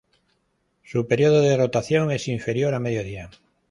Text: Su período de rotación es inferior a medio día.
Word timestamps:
Su 0.81 1.07
período 1.07 1.41
de 1.41 1.55
rotación 1.55 2.09
es 2.11 2.27
inferior 2.27 2.73
a 2.73 2.79
medio 2.79 3.03
día. 3.03 3.29